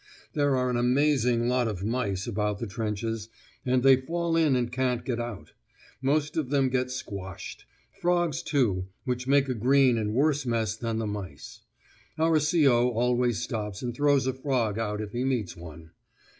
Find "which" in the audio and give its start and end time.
9.05-9.27